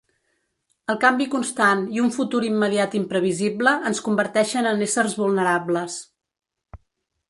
El 0.93 0.97
canvi 1.03 1.27
constant 1.33 1.83
i 1.99 2.01
un 2.05 2.09
futur 2.17 2.41
immediat 2.49 2.97
imprevisible 3.03 3.77
ens 3.93 4.05
converteixen 4.09 4.75
en 4.75 4.85
éssers 4.91 5.19
vulnerables. 5.25 6.05